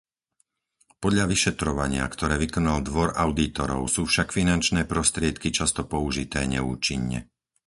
Podľa 1.03 1.25
vyšetrovania, 1.33 2.05
ktoré 2.13 2.33
vykonal 2.43 2.79
Dvor 2.89 3.09
audítorov, 3.25 3.81
sú 3.95 4.01
však 4.11 4.27
finančné 4.37 4.81
prostriedky 4.93 5.47
často 5.59 5.81
použité 5.93 6.41
neúčinne. 6.53 7.19